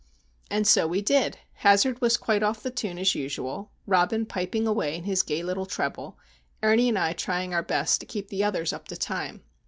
And 0.49 0.65
so 0.65 0.87
we 0.87 1.03
did! 1.03 1.37
Hazard 1.57 1.99
quite 2.19 2.41
off 2.41 2.63
the 2.63 2.71
tune, 2.71 2.97
as 2.97 3.13
usual, 3.13 3.69
Robin 3.85 4.25
piping 4.25 4.65
away 4.65 4.95
in 4.95 5.03
his 5.03 5.21
gay 5.21 5.43
little 5.43 5.67
treble, 5.67 6.17
Ernie 6.63 6.89
and 6.89 6.97
I 6.97 7.13
trying 7.13 7.53
our 7.53 7.61
best 7.61 7.99
to 7.99 8.07
keep 8.07 8.29
the 8.29 8.43
others 8.43 8.73
up 8.73 8.87
to 8.87 8.97
time. 8.97 9.43